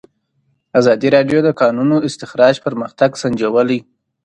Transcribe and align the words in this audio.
ازادي 0.79 1.07
راډیو 1.15 1.39
د 1.43 1.45
د 1.47 1.49
کانونو 1.61 1.95
استخراج 2.07 2.55
پرمختګ 2.65 3.09
سنجولی. 3.21 3.79